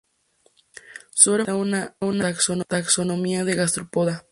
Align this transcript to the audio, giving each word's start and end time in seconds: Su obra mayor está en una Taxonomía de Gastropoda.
Su 1.13 1.31
obra 1.33 1.43
mayor 1.45 1.67
está 2.31 2.53
en 2.53 2.55
una 2.55 2.63
Taxonomía 2.63 3.43
de 3.45 3.53
Gastropoda. 3.53 4.19